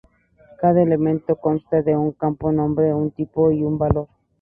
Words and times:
Cada 0.59 0.81
elemento 0.81 1.35
consta 1.35 1.83
de 1.83 1.95
un 1.95 2.11
campo 2.13 2.51
nombre, 2.51 2.91
un 2.91 3.11
tipo 3.11 3.51
y 3.51 3.61
un 3.61 3.77
valor. 3.77 4.07